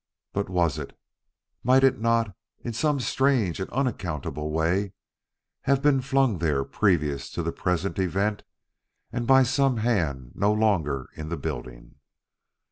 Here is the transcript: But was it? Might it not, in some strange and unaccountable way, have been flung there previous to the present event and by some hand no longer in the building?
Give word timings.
But 0.33 0.49
was 0.49 0.79
it? 0.79 0.97
Might 1.63 1.83
it 1.83 1.99
not, 1.99 2.35
in 2.61 2.73
some 2.73 2.99
strange 2.99 3.59
and 3.59 3.69
unaccountable 3.69 4.49
way, 4.49 4.93
have 5.65 5.83
been 5.83 6.01
flung 6.01 6.39
there 6.39 6.63
previous 6.65 7.29
to 7.29 7.43
the 7.43 7.51
present 7.51 7.99
event 7.99 8.41
and 9.11 9.27
by 9.27 9.43
some 9.43 9.77
hand 9.77 10.31
no 10.33 10.51
longer 10.51 11.11
in 11.13 11.29
the 11.29 11.37
building? 11.37 11.97